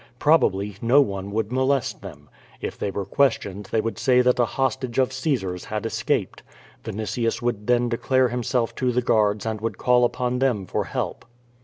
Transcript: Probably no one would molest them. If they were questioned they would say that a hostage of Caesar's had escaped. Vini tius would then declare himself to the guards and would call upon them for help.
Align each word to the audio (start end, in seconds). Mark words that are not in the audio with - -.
Probably 0.17 0.77
no 0.81 0.99
one 0.99 1.29
would 1.29 1.51
molest 1.51 2.01
them. 2.01 2.27
If 2.59 2.75
they 2.75 2.89
were 2.89 3.05
questioned 3.05 3.65
they 3.67 3.81
would 3.81 3.99
say 3.99 4.21
that 4.21 4.39
a 4.39 4.45
hostage 4.45 4.97
of 4.97 5.13
Caesar's 5.13 5.65
had 5.65 5.85
escaped. 5.85 6.41
Vini 6.83 7.03
tius 7.03 7.39
would 7.43 7.67
then 7.67 7.87
declare 7.87 8.29
himself 8.29 8.73
to 8.77 8.91
the 8.91 9.03
guards 9.03 9.45
and 9.45 9.61
would 9.61 9.77
call 9.77 10.03
upon 10.03 10.39
them 10.39 10.65
for 10.65 10.85
help. 10.85 11.23